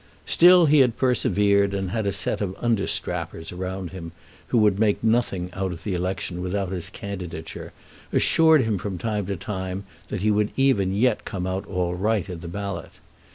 [0.25, 4.13] Still he had persevered, and a set of understrappers around him,
[4.47, 7.71] who would make nothing out of the election without his candidature,
[8.11, 12.27] assured him from time to time that he would even yet come out all right
[12.31, 12.93] at the ballot.